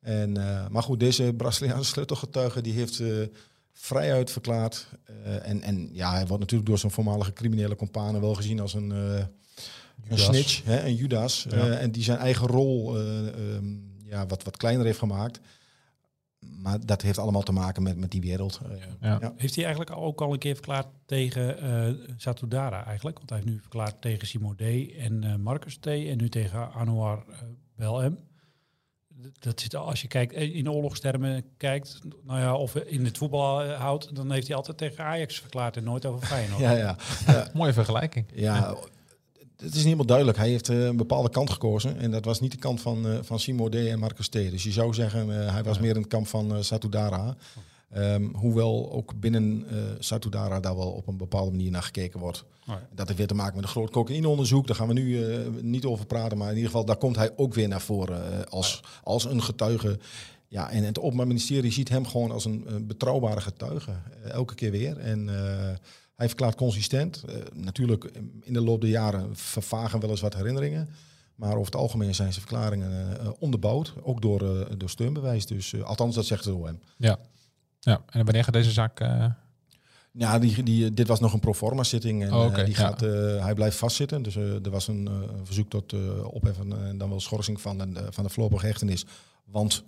[0.01, 3.09] En, eh, maar goed, deze Braziliaanse sleutelgetuige die heeft eh,
[3.73, 4.89] vrijuit verklaard.
[5.05, 8.75] Eh, en, en ja, hij wordt natuurlijk door zijn voormalige criminele companen wel gezien als
[8.75, 9.25] een, eh,
[10.09, 11.47] een snitch, hè, een Judas.
[11.49, 11.57] Ja.
[11.57, 13.65] Eh, en die zijn eigen rol eh, ehm,
[14.05, 15.41] ja, wat, wat kleiner heeft gemaakt.
[16.39, 18.61] Maar dat heeft allemaal te maken met, met die wereld.
[19.01, 19.19] Ja.
[19.21, 19.33] Ja.
[19.37, 23.17] Heeft hij eigenlijk ook al een keer verklaard tegen eh Satudara eigenlijk?
[23.17, 24.61] Want hij heeft nu verklaard tegen Simo D.
[24.97, 25.87] en eh, Marcus T.
[25.87, 27.25] en nu tegen Anouar
[27.77, 28.19] Belhem.
[29.39, 33.63] Dat zit als je kijkt, eh, in oorlogstermen kijkt, nou ja, of in het voetbal
[33.63, 36.61] eh, houdt, dan heeft hij altijd tegen Ajax verklaard en nooit over Feyenoord.
[36.61, 36.97] Ja, ja.
[37.27, 38.27] Ja, Mooie vergelijking.
[38.35, 38.77] Ja,
[39.63, 40.39] het is niet helemaal duidelijk.
[40.39, 41.99] Hij heeft eh, een bepaalde kant gekozen.
[41.99, 43.75] En dat was niet de kant van, van Simo D.
[43.75, 44.33] en Marcus T.
[44.33, 47.37] Dus je zou zeggen, hij was meer in het kamp van eh, Satudara.
[47.93, 52.45] Ehm, hoewel ook binnen eh, Satudara daar wel op een bepaalde manier naar gekeken wordt.
[52.61, 52.89] Oh ja.
[52.95, 54.67] Dat heeft weer te maken met een groot cocaïneonderzoek.
[54.67, 56.39] Daar gaan we nu eh, niet over praten.
[56.39, 59.43] Maar in ieder geval, daar komt hij ook weer naar voren eh, als, als een
[59.43, 59.99] getuige.
[60.49, 63.93] Ja, en het Openbaar Ministerie ziet hem gewoon als een, betrouwbare getuige.
[64.25, 64.99] elke keer weer.
[64.99, 65.29] En
[66.15, 67.25] hij verklaart consistent.
[67.53, 70.89] Natuurlijk, in de loop der jaren vervagen wel eens wat herinneringen.
[71.35, 73.95] Maar over het algemeen zijn zijn verklaringen onderbouwd.
[74.03, 75.47] Ook door, door steunbewijs.
[75.47, 76.79] Dus, althans, dat zegt het OM.
[76.97, 77.19] Ja.
[77.85, 78.03] Ja.
[78.11, 79.01] En wanneer gaat deze zaak...
[79.01, 79.27] eh,
[80.13, 82.23] Ja, die, die, dit was nog een proforma zitting.
[82.23, 82.81] En Oh, eh, die ja.
[82.81, 84.23] gaat, eh, hij blijft vastzitten.
[84.23, 85.09] Dus er was een
[85.45, 89.05] verzoek tot opheffen en dan wel schorsing van de, van de voorlopige hechtenis.
[89.45, 89.85] Want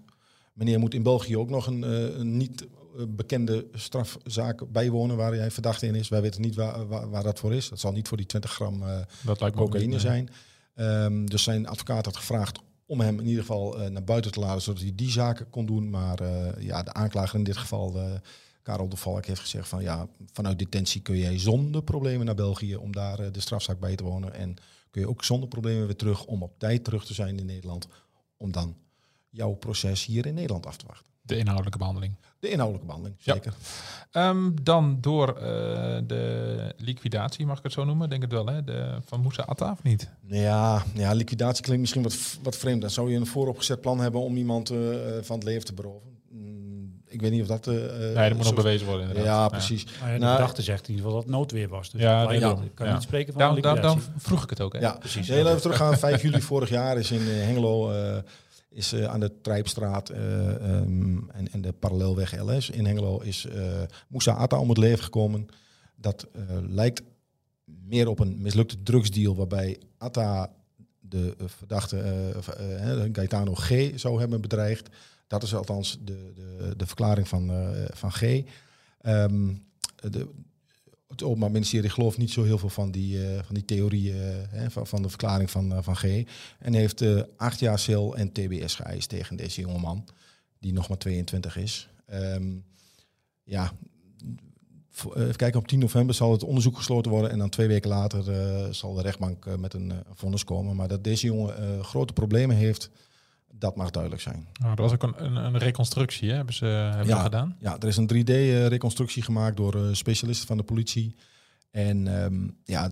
[0.53, 1.83] meneer moet in België ook nog een,
[2.21, 2.67] een niet
[3.09, 6.09] bekende strafzaak bijwonen waar hij verdacht in is.
[6.09, 7.69] Wij weten niet waar, waar, waar dat voor is.
[7.69, 8.83] Dat zal niet voor die 20 gram
[9.23, 10.29] dat lijkt me ook cocaïne zijn.
[10.75, 14.41] Ehm, dus zijn advocaat had gevraagd om hem in ieder geval eh, naar buiten te
[14.41, 15.91] laten, zodat hij die zaken kon doen.
[15.91, 18.13] Maar eh, ja, de aanklager in dit geval, eh,
[18.63, 22.77] Karel de Valk, heeft gezegd van ja, vanuit detentie kun jij zonder problemen naar België
[22.77, 24.35] om daar de strafzaak bij te wonen.
[24.35, 24.57] En
[24.91, 27.89] kun je ook zonder problemen weer terug om op tijd terug te zijn in Nederland.
[28.37, 28.77] Om dan
[29.31, 31.14] jouw proces hier in Nederland af te wachten.
[31.27, 32.15] De inhoudelijke behandeling.
[32.39, 33.33] De inhoudelijke behandeling, Ja.
[33.33, 33.53] zeker.
[34.11, 35.43] Ehm, dan door eh,
[36.07, 38.09] de liquidatie, mag ik het zo noemen?
[38.09, 38.65] Denk het wel, hè?
[38.65, 40.11] De, van Moussa Atta, of niet?
[40.27, 42.81] Ja, ja, liquidatie klinkt misschien wat, wat vreemd.
[42.81, 44.79] Dan zou je een vooropgezet plan hebben om iemand eh,
[45.23, 46.09] van het leven te beroven.
[46.31, 47.67] Mm, ik weet niet of dat...
[47.67, 49.25] eh, Nee, dat moet nog bewezen worden, inderdaad.
[49.27, 49.85] Ja, precies.
[50.01, 51.91] Maar ja, de Nou, zegt in ieder geval dat het noodweer was.
[51.91, 52.75] Dus Ja, dat daarom.
[52.75, 52.93] kan Ja.
[52.93, 53.87] niet spreken van daarom, liquidatie.
[53.89, 54.79] Nou, daarom vroeg ik het ook, hè?
[54.79, 55.29] Ja, precies.
[55.29, 55.99] Heel even teruggaan.
[55.99, 58.17] 5 juli vorig jaar is in Hengelo eh,
[58.75, 63.45] is eh, aan de Trijpstraat eh, ehm, en, en de parallelweg LS in Hengelo is
[63.45, 65.47] eh Moussa Atta om het leven gekomen.
[65.97, 66.27] Dat
[66.69, 67.03] lijkt
[67.65, 70.53] meer op een mislukte drugsdeal waarbij Atta
[71.01, 72.33] de verdachte
[73.13, 74.89] Gaetano G zou hebben bedreigd.
[75.27, 77.51] Dat is althans de, de, de verklaring van,
[77.93, 78.43] van G.
[79.01, 79.55] Ehm,
[80.11, 80.29] de,
[81.21, 84.67] het Openbaar Ministerie gelooft niet zo heel veel van die, eh, van die theorie eh,
[84.69, 86.05] van, van de verklaring van, eh, van G.
[86.59, 87.05] En heeft
[87.37, 90.05] acht jaar cel en TBS geëist tegen deze jongeman,
[90.59, 91.89] die nog maar 22 is.
[92.07, 92.53] Ehm,
[93.43, 93.73] ja,
[95.15, 98.25] even kijken, op 10 november zal het onderzoek gesloten worden en dan twee weken later
[98.75, 100.77] zal de rechtbank met een vonnis komen.
[100.77, 102.91] Maar dat deze jongen grote problemen heeft,
[103.59, 104.47] dat mag duidelijk zijn.
[104.63, 106.35] Oh, dat was ook een, een, een reconstructie, hè?
[106.37, 107.23] Hebben ze, hebben Ja.
[107.23, 107.57] gedaan?
[107.61, 111.15] Ja, er is een 3D-reconstructie gemaakt door eh, specialisten van de politie.
[111.71, 112.91] En ehm, ja,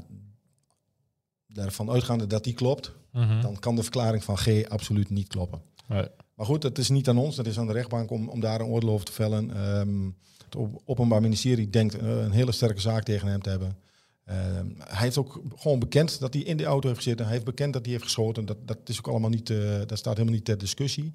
[1.46, 3.40] daarvan uitgaande dat die klopt, Mhm.
[3.40, 5.60] dan kan de verklaring van G absoluut niet kloppen.
[5.88, 6.06] Nee.
[6.34, 8.60] Maar goed, het is niet aan ons, dat is aan de rechtbank om, om daar
[8.60, 9.54] een oordeel over te vellen.
[9.54, 10.04] Ehm,
[10.44, 13.76] het Op- Openbaar Ministerie denkt eh, een hele sterke zaak tegen hem te hebben.
[14.24, 17.24] Ehm, hij heeft ook gewoon bekend dat hij in de auto heeft gezeten.
[17.24, 18.44] Hij heeft bekend dat hij heeft geschoten.
[18.44, 21.14] Dat, dat is ook allemaal niet, eh, dat staat helemaal niet ter discussie.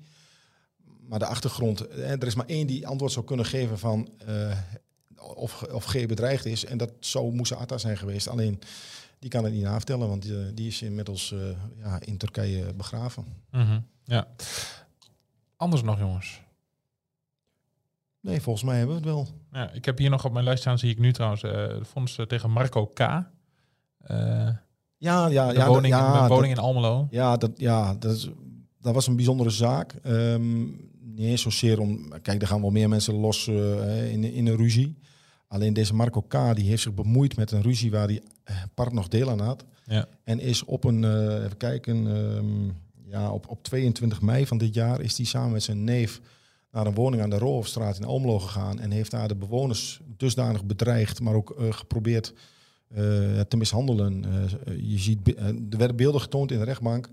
[1.08, 4.58] Maar de achtergrond, eh, er is maar één die antwoord zou kunnen geven van eh,
[5.36, 6.66] of, of G bedreigd is.
[6.66, 8.28] En dat zou Moussa Atta zijn geweest.
[8.28, 8.60] Alleen
[9.20, 11.36] die kan het niet navertellen, want die, die is inmiddels
[11.78, 13.26] ja, in Turkije begraven.
[13.52, 13.80] Mhm.
[14.04, 14.28] Ja.
[15.56, 16.42] Anders nog, jongens.
[18.28, 19.28] Nee, volgens mij hebben we het wel.
[19.52, 21.80] Ja, ik heb hier nog op mijn lijst staan, zie ik nu trouwens, eh de
[21.84, 23.00] vonnis eh, tegen Marco K.
[23.00, 24.50] Eh,
[24.98, 27.08] Ja, ja, de ja, woning, ja, de dat- in Almelo.
[27.10, 28.30] Ja, dat, ja dat, is,
[28.82, 29.94] dat was een bijzondere zaak.
[30.04, 30.60] Ehm,
[31.02, 32.10] niet eens zozeer om...
[32.22, 34.98] Kijk, er gaan wel meer mensen los in, in een ruzie.
[35.48, 36.56] Alleen deze Marco K.
[36.56, 38.22] die heeft zich bemoeid met een ruzie waar die
[38.74, 39.66] part nog deel aan had.
[39.86, 40.06] Ja.
[40.24, 41.04] En is op een,
[41.44, 42.66] even kijken, ehm,
[43.10, 46.22] ja, op, op 22 mei van dit jaar is hij samen met zijn neef
[46.78, 48.80] naar een woning aan de Roofstraat in Almelo gegaan.
[48.80, 52.34] En heeft daar de bewoners dusdanig bedreigd, maar ook eh, geprobeerd
[52.88, 53.00] eh,
[53.40, 54.26] te mishandelen.
[54.26, 55.38] Eh, je ziet,
[55.70, 57.10] er werden beelden getoond in de rechtbank.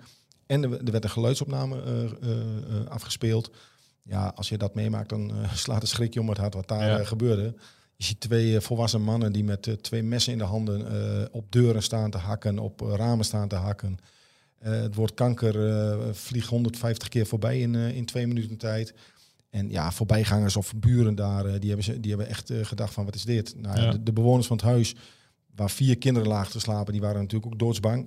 [0.46, 1.82] En er, er werd een geluidsopname
[2.88, 3.50] afgespeeld.
[4.02, 7.04] Ja, als je dat meemaakt, dan slaat een schrikje om het hart wat daar Ja.
[7.04, 7.54] gebeurde.
[7.96, 10.86] Je ziet twee volwassen mannen die met twee messen in de handen
[11.32, 13.98] op deuren staan te hakken, op ramen staan te hakken.
[14.58, 18.94] Het woord kanker vliegt 150 keer voorbij in, in twee minuten tijd.
[19.54, 22.92] En ja, voorbijgangers of buren daar, eh, die, hebben ze, die hebben echt eh, gedacht
[22.94, 23.54] van wat is dit?
[23.56, 24.94] Nou, ja, de, de bewoners van het huis,
[25.54, 28.06] waar vier kinderen lagen te slapen, die waren natuurlijk ook doodsbang.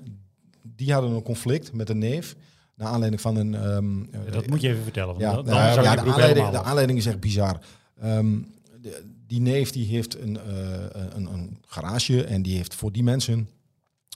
[0.62, 2.36] Die hadden een conflict met een neef.
[2.76, 3.56] Naar aanleiding van een...
[3.56, 5.16] ehm, Ja, dat moet je even vertellen.
[5.20, 7.60] Ja, dan, nou dan ja, zou ja, de, aanleiding, de aanleiding is echt bizar.
[8.00, 8.40] Ehm,
[8.82, 13.04] de- die neef die heeft een, eh, een, een garage en die heeft voor die
[13.04, 13.50] mensen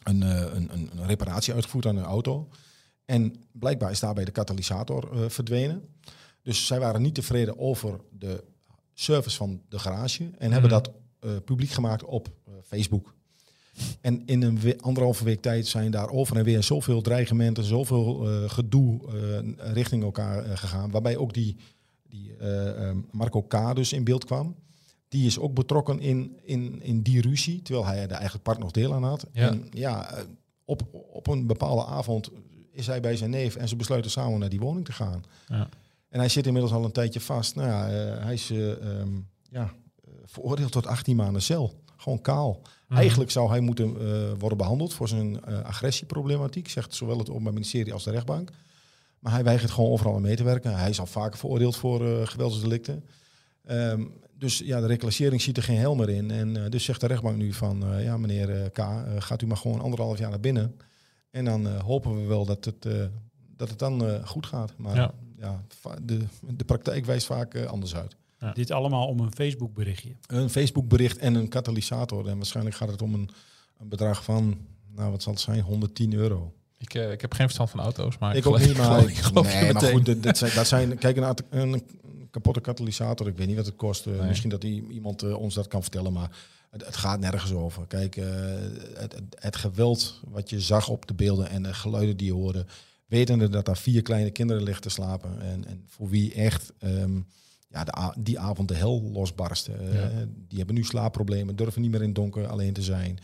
[0.03, 2.47] een, eh, een, een, een reparatie uitgevoerd aan hun auto.
[3.05, 5.81] En blijkbaar is daarbij de katalysator eh, verdwenen.
[6.43, 8.43] Dus zij waren niet tevreden over de
[8.93, 10.81] service van de garage en hebben Mhm.
[10.83, 13.13] dat eh, publiek gemaakt op eh, Facebook.
[14.01, 18.29] En in een we- anderhalve week tijd zijn daar over en weer zoveel dreigementen, zoveel
[18.29, 18.99] eh, gedoe
[19.57, 20.91] richting elkaar gegaan.
[20.91, 21.55] Waarbij ook die,
[22.09, 22.35] die
[23.11, 23.75] Marco K.
[23.75, 24.55] dus in beeld kwam.
[25.07, 28.71] Die is ook betrokken in, in, in die ruzie, terwijl hij er eigenlijk part nog
[28.71, 29.25] deel aan had.
[29.31, 29.47] Ja.
[29.49, 30.13] En ja,
[30.65, 32.29] op, op een bepaalde avond
[32.71, 35.23] is hij bij zijn neef en ze besluiten samen naar die woning te gaan.
[35.47, 35.69] Ja.
[36.11, 37.55] En hij zit inmiddels al een tijdje vast.
[37.55, 39.09] Nou ja, eh, hij is eh, ehm,
[39.49, 41.83] ja, eh, veroordeeld tot 18 maanden cel.
[41.97, 42.61] Gewoon kaal.
[42.87, 42.99] Mhm.
[42.99, 48.03] Eigenlijk zou hij moeten worden behandeld voor zijn agressieproblematiek, zegt zowel het Openbaar Ministerie als
[48.03, 48.49] de rechtbank.
[49.19, 50.75] Maar hij weigert gewoon overal aan mee te werken.
[50.77, 53.05] Hij is al vaker veroordeeld voor geweldsdelicten.
[53.63, 54.05] Ehm,
[54.37, 56.31] dus ja, de reclassering ziet er geen hel meer in.
[56.31, 58.79] En dus zegt de rechtbank nu van, ja meneer K,
[59.17, 60.75] gaat u maar gewoon anderhalf jaar naar binnen.
[61.29, 62.87] En dan hopen we wel dat het,
[63.55, 64.73] dat het dan goed gaat.
[64.77, 65.13] Maar Ja.
[65.41, 65.63] Ja.
[66.01, 66.19] de,
[66.55, 68.15] de praktijk wijst vaak eh, anders uit.
[68.53, 70.15] Dit allemaal om een Facebook berichtje.
[70.27, 72.27] Een Facebook bericht en een katalysator.
[72.27, 73.29] En waarschijnlijk gaat het om een,
[73.79, 74.57] een bedrag van,
[74.95, 76.53] nou wat zal het zijn, 110 euro.
[76.77, 78.85] Ik, eh, ik heb geen verstand van auto's, maar ik, Ik ook geloof, niet, maar,
[78.99, 81.83] geloof, ik geloof je nee, maar goed, dat, dat zijn, dat zijn, kijk, een, een
[82.31, 84.05] kapotte katalysator, ik weet niet wat het kost.
[84.07, 84.27] eh, Nee.
[84.27, 86.31] Misschien dat iemand ons dat kan vertellen, maar
[86.69, 87.87] het, het gaat nergens over.
[87.87, 88.25] Kijk, eh,
[88.93, 92.33] het, het, het geweld wat je zag op de beelden en de geluiden die je
[92.33, 92.65] hoorde,
[93.11, 97.19] wetende dat daar vier kleine kinderen liggen te slapen en, en voor wie echt ehm,
[97.67, 99.73] ja, de, die avond de hel losbarstte.
[99.73, 100.07] Eh.
[100.47, 103.19] Die hebben nu slaapproblemen, durven niet meer in het donker alleen te zijn.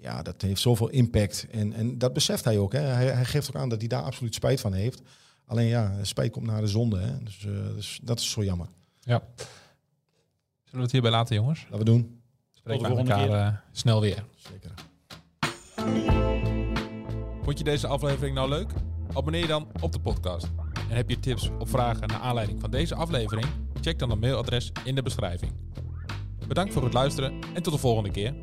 [0.00, 1.46] Ja, dat heeft zoveel impact.
[1.50, 2.72] En, en dat beseft hij ook.
[2.72, 2.80] Hè.
[2.80, 5.02] Hij, hij geeft ook aan dat hij daar absoluut spijt van heeft.
[5.46, 6.98] Alleen ja, spijt komt naar de zonde.
[6.98, 7.22] Hè.
[7.22, 8.68] Dus, eh, dus dat is zo jammer.
[9.00, 9.22] Ja.
[9.36, 9.50] Zullen
[10.70, 11.62] we het hierbij laten, jongens?
[11.62, 12.20] Laten we doen.
[12.52, 14.24] Spreken de we volgende elkaar eh, snel weer.
[14.36, 14.74] Zeker.
[17.42, 18.70] Vond je deze aflevering nou leuk?
[19.16, 20.46] Abonneer je dan op de podcast.
[20.90, 23.46] En heb je tips of vragen naar aanleiding van deze aflevering?
[23.80, 25.52] Check dan het mailadres in de beschrijving.
[26.48, 28.34] Bedankt voor het luisteren en tot de volgende keer.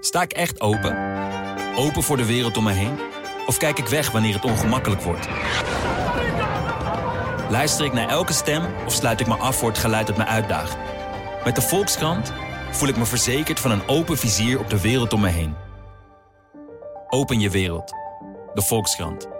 [0.00, 0.96] Sta ik echt open?
[1.76, 2.98] Open voor de wereld om me heen?
[3.46, 5.28] Of kijk ik weg wanneer het ongemakkelijk wordt?
[7.50, 10.24] Luister ik naar elke stem of sluit ik me af voor het geluid dat me
[10.24, 10.76] uitdaagt?
[11.44, 12.32] Met de Volkskrant
[12.70, 15.54] voel ik me verzekerd van een open vizier op de wereld om me heen.
[17.08, 17.92] Open je wereld.
[18.54, 19.37] De Volkskrant.